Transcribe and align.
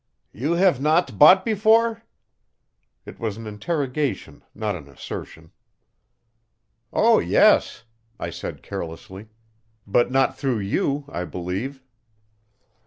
"You 0.33 0.53
have 0.53 0.81
not 0.81 1.19
bought 1.19 1.45
before?" 1.45 2.01
It 3.05 3.19
was 3.19 3.37
an 3.37 3.45
interrogation, 3.45 4.43
not 4.55 4.75
an 4.75 4.89
assertion. 4.89 5.51
"Oh, 6.91 7.19
yes," 7.19 7.83
I 8.19 8.31
said 8.31 8.63
carelessly, 8.63 9.27
"but 9.85 10.09
not 10.09 10.35
through 10.35 10.57
you, 10.57 11.05
I 11.07 11.25
believe." 11.25 11.83